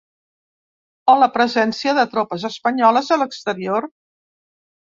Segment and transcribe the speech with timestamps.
[1.13, 3.89] O la presència de tropes espanyoles a l’exterior.